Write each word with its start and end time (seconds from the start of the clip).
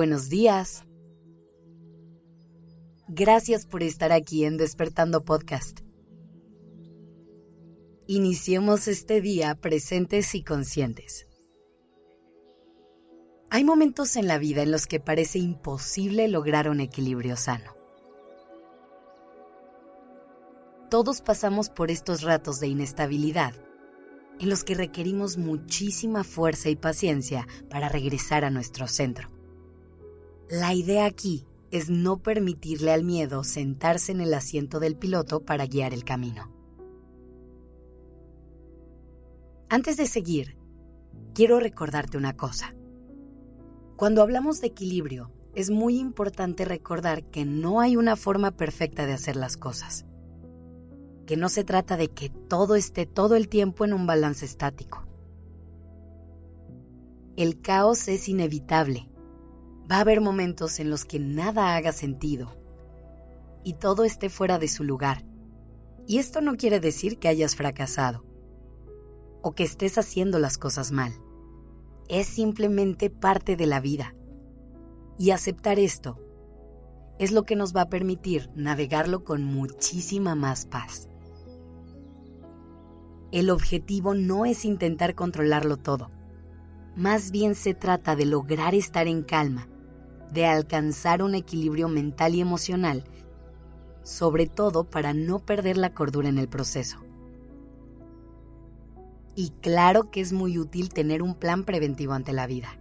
Buenos 0.00 0.30
días. 0.30 0.86
Gracias 3.06 3.66
por 3.66 3.82
estar 3.82 4.12
aquí 4.12 4.46
en 4.46 4.56
Despertando 4.56 5.26
Podcast. 5.26 5.80
Iniciemos 8.06 8.88
este 8.88 9.20
día 9.20 9.54
presentes 9.56 10.34
y 10.34 10.42
conscientes. 10.42 11.26
Hay 13.50 13.62
momentos 13.62 14.16
en 14.16 14.26
la 14.26 14.38
vida 14.38 14.62
en 14.62 14.70
los 14.70 14.86
que 14.86 15.00
parece 15.00 15.38
imposible 15.38 16.28
lograr 16.28 16.70
un 16.70 16.80
equilibrio 16.80 17.36
sano. 17.36 17.76
Todos 20.88 21.20
pasamos 21.20 21.68
por 21.68 21.90
estos 21.90 22.22
ratos 22.22 22.58
de 22.58 22.68
inestabilidad, 22.68 23.52
en 24.38 24.48
los 24.48 24.64
que 24.64 24.74
requerimos 24.74 25.36
muchísima 25.36 26.24
fuerza 26.24 26.70
y 26.70 26.76
paciencia 26.76 27.46
para 27.68 27.90
regresar 27.90 28.46
a 28.46 28.50
nuestro 28.50 28.88
centro. 28.88 29.39
La 30.50 30.74
idea 30.74 31.06
aquí 31.06 31.46
es 31.70 31.88
no 31.88 32.18
permitirle 32.22 32.92
al 32.92 33.04
miedo 33.04 33.44
sentarse 33.44 34.10
en 34.10 34.20
el 34.20 34.34
asiento 34.34 34.80
del 34.80 34.96
piloto 34.96 35.40
para 35.40 35.66
guiar 35.66 35.94
el 35.94 36.04
camino. 36.04 36.52
Antes 39.68 39.96
de 39.96 40.06
seguir, 40.06 40.56
quiero 41.34 41.60
recordarte 41.60 42.18
una 42.18 42.36
cosa. 42.36 42.74
Cuando 43.96 44.22
hablamos 44.22 44.60
de 44.60 44.66
equilibrio, 44.66 45.30
es 45.54 45.70
muy 45.70 45.98
importante 45.98 46.64
recordar 46.64 47.22
que 47.30 47.44
no 47.44 47.80
hay 47.80 47.96
una 47.96 48.16
forma 48.16 48.50
perfecta 48.50 49.06
de 49.06 49.12
hacer 49.12 49.36
las 49.36 49.56
cosas 49.56 50.04
que 51.30 51.36
no 51.36 51.48
se 51.48 51.62
trata 51.62 51.96
de 51.96 52.08
que 52.08 52.28
todo 52.28 52.74
esté 52.74 53.06
todo 53.06 53.36
el 53.36 53.48
tiempo 53.48 53.84
en 53.84 53.92
un 53.92 54.04
balance 54.04 54.44
estático. 54.44 55.06
El 57.36 57.60
caos 57.60 58.08
es 58.08 58.28
inevitable. 58.28 59.08
Va 59.90 59.96
a 59.96 60.00
haber 60.00 60.20
momentos 60.20 60.78
en 60.78 60.88
los 60.88 61.04
que 61.04 61.18
nada 61.18 61.74
haga 61.74 61.92
sentido 61.92 62.56
y 63.64 63.74
todo 63.74 64.04
esté 64.04 64.28
fuera 64.28 64.58
de 64.58 64.68
su 64.68 64.84
lugar. 64.84 65.24
Y 66.06 66.18
esto 66.18 66.40
no 66.40 66.56
quiere 66.56 66.80
decir 66.80 67.18
que 67.18 67.28
hayas 67.28 67.56
fracasado 67.56 68.24
o 69.42 69.54
que 69.54 69.64
estés 69.64 69.98
haciendo 69.98 70.38
las 70.38 70.58
cosas 70.58 70.92
mal. 70.92 71.12
Es 72.08 72.26
simplemente 72.26 73.10
parte 73.10 73.56
de 73.56 73.66
la 73.66 73.80
vida. 73.80 74.14
Y 75.18 75.30
aceptar 75.30 75.78
esto 75.78 76.18
es 77.18 77.32
lo 77.32 77.44
que 77.44 77.56
nos 77.56 77.76
va 77.76 77.82
a 77.82 77.90
permitir 77.90 78.50
navegarlo 78.54 79.24
con 79.24 79.44
muchísima 79.44 80.34
más 80.34 80.66
paz. 80.66 81.08
El 83.30 83.50
objetivo 83.50 84.14
no 84.14 84.46
es 84.46 84.64
intentar 84.64 85.14
controlarlo 85.14 85.76
todo. 85.76 86.10
Más 86.96 87.30
bien 87.30 87.54
se 87.54 87.74
trata 87.74 88.16
de 88.16 88.24
lograr 88.24 88.74
estar 88.74 89.06
en 89.06 89.22
calma, 89.22 89.68
de 90.32 90.46
alcanzar 90.46 91.22
un 91.22 91.34
equilibrio 91.34 91.88
mental 91.88 92.34
y 92.34 92.40
emocional, 92.40 93.04
sobre 94.02 94.46
todo 94.46 94.84
para 94.84 95.12
no 95.12 95.38
perder 95.40 95.76
la 95.76 95.94
cordura 95.94 96.28
en 96.28 96.38
el 96.38 96.48
proceso. 96.48 96.98
Y 99.34 99.50
claro 99.60 100.10
que 100.10 100.20
es 100.20 100.32
muy 100.32 100.58
útil 100.58 100.92
tener 100.92 101.22
un 101.22 101.34
plan 101.34 101.64
preventivo 101.64 102.12
ante 102.12 102.32
la 102.32 102.46
vida, 102.46 102.78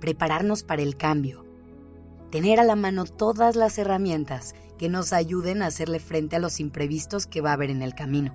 prepararnos 0.00 0.62
para 0.62 0.82
el 0.82 0.96
cambio, 0.96 1.44
tener 2.30 2.60
a 2.60 2.64
la 2.64 2.76
mano 2.76 3.04
todas 3.04 3.56
las 3.56 3.78
herramientas 3.78 4.54
que 4.78 4.88
nos 4.88 5.12
ayuden 5.12 5.62
a 5.62 5.66
hacerle 5.66 6.00
frente 6.00 6.36
a 6.36 6.40
los 6.40 6.60
imprevistos 6.60 7.26
que 7.26 7.40
va 7.40 7.50
a 7.50 7.54
haber 7.54 7.70
en 7.70 7.82
el 7.82 7.94
camino 7.94 8.34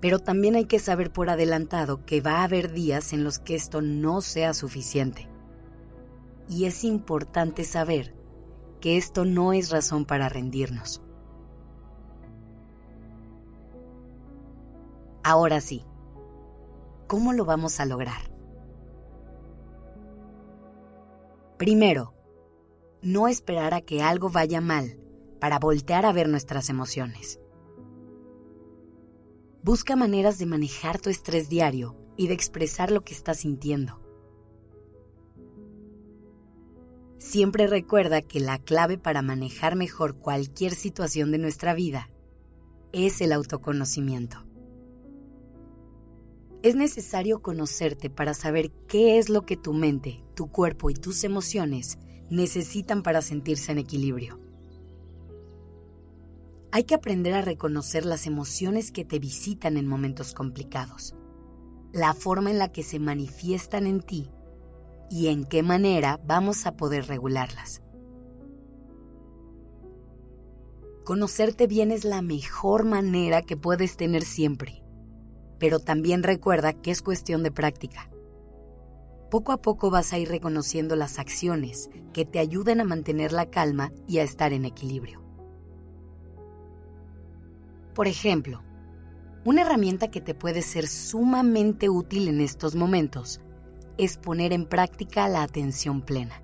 pero 0.00 0.18
también 0.18 0.54
hay 0.54 0.66
que 0.66 0.78
saber 0.78 1.10
por 1.10 1.30
adelantado 1.30 2.04
que 2.04 2.20
va 2.20 2.38
a 2.38 2.44
haber 2.44 2.72
días 2.72 3.12
en 3.12 3.24
los 3.24 3.38
que 3.38 3.54
esto 3.54 3.82
no 3.82 4.20
sea 4.20 4.54
suficiente. 4.54 5.28
Y 6.48 6.64
es 6.64 6.84
importante 6.84 7.64
saber 7.64 8.14
que 8.80 8.96
esto 8.96 9.24
no 9.24 9.52
es 9.52 9.70
razón 9.70 10.04
para 10.04 10.28
rendirnos. 10.28 11.02
Ahora 15.22 15.60
sí, 15.60 15.84
¿cómo 17.06 17.32
lo 17.32 17.44
vamos 17.44 17.80
a 17.80 17.84
lograr? 17.84 18.32
Primero, 21.58 22.14
no 23.02 23.28
esperar 23.28 23.74
a 23.74 23.80
que 23.80 24.02
algo 24.02 24.30
vaya 24.30 24.60
mal 24.60 24.98
para 25.40 25.58
voltear 25.58 26.06
a 26.06 26.12
ver 26.12 26.28
nuestras 26.28 26.70
emociones. 26.70 27.40
Busca 29.62 29.96
maneras 29.96 30.38
de 30.38 30.46
manejar 30.46 31.00
tu 31.00 31.10
estrés 31.10 31.48
diario 31.48 31.96
y 32.16 32.28
de 32.28 32.34
expresar 32.34 32.90
lo 32.90 33.02
que 33.02 33.12
estás 33.12 33.38
sintiendo. 33.40 34.07
Siempre 37.28 37.66
recuerda 37.66 38.22
que 38.22 38.40
la 38.40 38.56
clave 38.56 38.96
para 38.96 39.20
manejar 39.20 39.76
mejor 39.76 40.16
cualquier 40.16 40.74
situación 40.74 41.30
de 41.30 41.36
nuestra 41.36 41.74
vida 41.74 42.08
es 42.90 43.20
el 43.20 43.32
autoconocimiento. 43.32 44.46
Es 46.62 46.74
necesario 46.74 47.42
conocerte 47.42 48.08
para 48.08 48.32
saber 48.32 48.70
qué 48.88 49.18
es 49.18 49.28
lo 49.28 49.42
que 49.42 49.58
tu 49.58 49.74
mente, 49.74 50.24
tu 50.34 50.50
cuerpo 50.50 50.88
y 50.88 50.94
tus 50.94 51.22
emociones 51.22 51.98
necesitan 52.30 53.02
para 53.02 53.20
sentirse 53.20 53.72
en 53.72 53.78
equilibrio. 53.78 54.40
Hay 56.72 56.84
que 56.84 56.94
aprender 56.94 57.34
a 57.34 57.42
reconocer 57.42 58.06
las 58.06 58.26
emociones 58.26 58.90
que 58.90 59.04
te 59.04 59.18
visitan 59.18 59.76
en 59.76 59.86
momentos 59.86 60.32
complicados, 60.32 61.14
la 61.92 62.14
forma 62.14 62.50
en 62.50 62.58
la 62.58 62.72
que 62.72 62.82
se 62.82 62.98
manifiestan 62.98 63.86
en 63.86 64.00
ti 64.00 64.30
y 65.10 65.28
en 65.28 65.44
qué 65.44 65.62
manera 65.62 66.20
vamos 66.26 66.66
a 66.66 66.76
poder 66.76 67.06
regularlas. 67.06 67.82
Conocerte 71.04 71.66
bien 71.66 71.90
es 71.90 72.04
la 72.04 72.20
mejor 72.20 72.84
manera 72.84 73.42
que 73.42 73.56
puedes 73.56 73.96
tener 73.96 74.22
siempre, 74.22 74.82
pero 75.58 75.80
también 75.80 76.22
recuerda 76.22 76.74
que 76.74 76.90
es 76.90 77.00
cuestión 77.00 77.42
de 77.42 77.50
práctica. 77.50 78.10
Poco 79.30 79.52
a 79.52 79.62
poco 79.62 79.90
vas 79.90 80.12
a 80.12 80.18
ir 80.18 80.28
reconociendo 80.28 80.96
las 80.96 81.18
acciones 81.18 81.90
que 82.12 82.24
te 82.24 82.38
ayuden 82.38 82.80
a 82.80 82.84
mantener 82.84 83.32
la 83.32 83.50
calma 83.50 83.90
y 84.06 84.18
a 84.18 84.22
estar 84.22 84.52
en 84.52 84.64
equilibrio. 84.64 85.22
Por 87.94 88.06
ejemplo, 88.06 88.62
una 89.44 89.62
herramienta 89.62 90.10
que 90.10 90.20
te 90.20 90.34
puede 90.34 90.62
ser 90.62 90.86
sumamente 90.86 91.88
útil 91.88 92.28
en 92.28 92.40
estos 92.40 92.74
momentos 92.74 93.40
es 93.98 94.16
poner 94.16 94.52
en 94.52 94.64
práctica 94.64 95.28
la 95.28 95.42
atención 95.42 96.00
plena. 96.00 96.40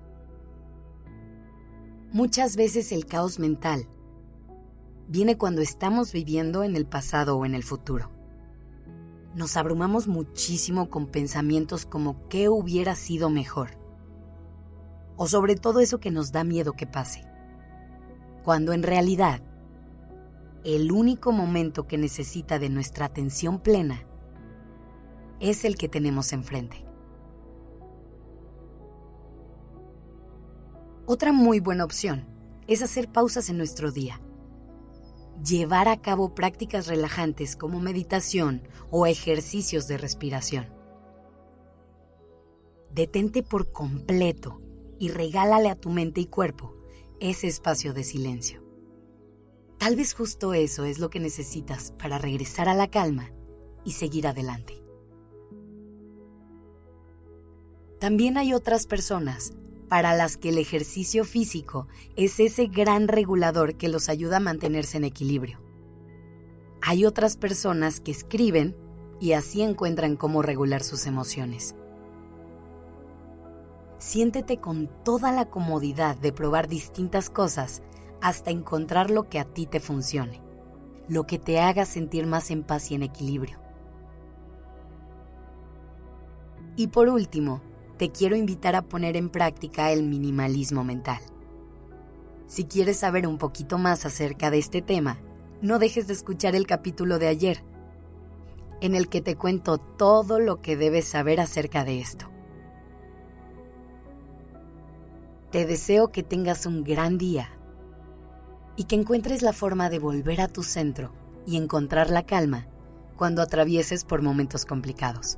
Muchas 2.11 2.55
veces 2.55 2.91
el 2.91 3.05
caos 3.05 3.39
mental 3.39 3.87
viene 5.07 5.37
cuando 5.37 5.61
estamos 5.61 6.11
viviendo 6.11 6.63
en 6.63 6.75
el 6.75 6.85
pasado 6.85 7.37
o 7.37 7.45
en 7.45 7.55
el 7.55 7.63
futuro. 7.63 8.11
Nos 9.33 9.57
abrumamos 9.57 10.07
muchísimo 10.07 10.89
con 10.89 11.07
pensamientos 11.07 11.85
como 11.85 12.27
qué 12.27 12.49
hubiera 12.49 12.95
sido 12.95 13.29
mejor. 13.29 13.77
O 15.17 15.27
sobre 15.27 15.55
todo 15.55 15.79
eso 15.79 15.99
que 15.99 16.11
nos 16.11 16.31
da 16.31 16.43
miedo 16.43 16.73
que 16.73 16.87
pase. 16.87 17.23
Cuando 18.43 18.73
en 18.73 18.83
realidad 18.83 19.41
el 20.63 20.91
único 20.91 21.31
momento 21.31 21.87
que 21.87 21.97
necesita 21.97 22.59
de 22.59 22.69
nuestra 22.69 23.05
atención 23.05 23.59
plena 23.59 24.05
es 25.39 25.63
el 25.63 25.77
que 25.77 25.89
tenemos 25.89 26.33
enfrente. 26.33 26.85
Otra 31.07 31.31
muy 31.31 31.59
buena 31.59 31.83
opción 31.83 32.25
es 32.67 32.81
hacer 32.81 33.11
pausas 33.11 33.49
en 33.49 33.57
nuestro 33.57 33.91
día. 33.91 34.19
Llevar 35.45 35.87
a 35.87 36.01
cabo 36.01 36.33
prácticas 36.33 36.87
relajantes 36.87 37.55
como 37.55 37.79
meditación 37.79 38.67
o 38.89 39.05
ejercicios 39.05 39.87
de 39.87 39.99
respiración. 39.99 40.73
Detente 42.91 43.43
por 43.43 43.71
completo 43.71 44.61
y 44.97 45.09
regálale 45.09 45.69
a 45.69 45.75
tu 45.75 45.91
mente 45.91 46.21
y 46.21 46.25
cuerpo 46.25 46.75
ese 47.19 47.47
espacio 47.47 47.93
de 47.93 48.03
silencio. 48.03 48.63
Tal 49.77 49.95
vez 49.95 50.15
justo 50.15 50.55
eso 50.55 50.85
es 50.85 50.97
lo 50.97 51.11
que 51.11 51.19
necesitas 51.19 51.91
para 51.91 52.17
regresar 52.17 52.67
a 52.67 52.73
la 52.73 52.89
calma 52.89 53.31
y 53.83 53.91
seguir 53.91 54.25
adelante. 54.25 54.81
También 57.99 58.37
hay 58.37 58.53
otras 58.53 58.87
personas 58.87 59.53
para 59.87 60.15
las 60.15 60.37
que 60.37 60.49
el 60.49 60.57
ejercicio 60.57 61.25
físico 61.25 61.87
es 62.15 62.39
ese 62.39 62.67
gran 62.67 63.07
regulador 63.07 63.75
que 63.75 63.89
los 63.89 64.09
ayuda 64.09 64.37
a 64.37 64.41
mantenerse 64.41 64.97
en 64.97 65.03
equilibrio. 65.03 65.59
Hay 66.81 67.05
otras 67.05 67.37
personas 67.37 67.99
que 67.99 68.11
escriben 68.11 68.75
y 69.19 69.33
así 69.33 69.61
encuentran 69.61 70.15
cómo 70.15 70.41
regular 70.41 70.83
sus 70.83 71.07
emociones. 71.07 71.75
Siéntete 73.97 74.57
con 74.59 74.89
toda 75.03 75.31
la 75.31 75.49
comodidad 75.49 76.17
de 76.17 76.31
probar 76.31 76.67
distintas 76.67 77.29
cosas 77.29 77.81
hasta 78.21 78.51
encontrar 78.51 79.09
lo 79.09 79.29
que 79.29 79.39
a 79.39 79.45
ti 79.45 79.65
te 79.65 79.79
funcione, 79.79 80.41
lo 81.07 81.25
que 81.25 81.39
te 81.39 81.59
haga 81.59 81.85
sentir 81.85 82.27
más 82.27 82.51
en 82.51 82.63
paz 82.63 82.91
y 82.91 82.95
en 82.95 83.03
equilibrio. 83.03 83.59
Y 86.75 86.87
por 86.87 87.07
último, 87.07 87.61
te 87.97 88.11
quiero 88.11 88.35
invitar 88.35 88.75
a 88.75 88.81
poner 88.81 89.15
en 89.15 89.29
práctica 89.29 89.91
el 89.91 90.03
minimalismo 90.03 90.83
mental. 90.83 91.19
Si 92.47 92.65
quieres 92.65 92.97
saber 92.97 93.27
un 93.27 93.37
poquito 93.37 93.77
más 93.77 94.05
acerca 94.05 94.51
de 94.51 94.59
este 94.59 94.81
tema, 94.81 95.19
no 95.61 95.79
dejes 95.79 96.07
de 96.07 96.13
escuchar 96.13 96.55
el 96.55 96.67
capítulo 96.67 97.17
de 97.19 97.27
ayer, 97.27 97.63
en 98.81 98.95
el 98.95 99.07
que 99.07 99.21
te 99.21 99.35
cuento 99.35 99.77
todo 99.77 100.39
lo 100.39 100.61
que 100.61 100.75
debes 100.75 101.05
saber 101.05 101.39
acerca 101.39 101.85
de 101.85 102.01
esto. 102.01 102.29
Te 105.51 105.65
deseo 105.65 106.11
que 106.11 106.21
tengas 106.21 106.65
un 106.65 106.83
gran 106.83 107.17
día 107.17 107.49
y 108.75 108.83
que 108.83 108.95
encuentres 108.95 109.41
la 109.41 109.53
forma 109.53 109.89
de 109.89 109.99
volver 109.99 110.41
a 110.41 110.49
tu 110.49 110.63
centro 110.63 111.13
y 111.45 111.55
encontrar 111.55 112.09
la 112.09 112.25
calma 112.25 112.67
cuando 113.15 113.41
atravieses 113.41 114.03
por 114.03 114.21
momentos 114.21 114.65
complicados. 114.65 115.37